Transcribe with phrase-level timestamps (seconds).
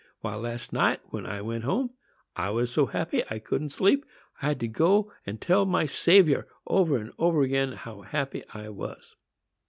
[0.21, 1.91] Why, last night, when I went home,
[2.35, 4.03] I was so happy I couldn't sleep.
[4.41, 8.69] I had to go and tell my Saviour, over and over again, how happy I
[8.69, 9.15] was."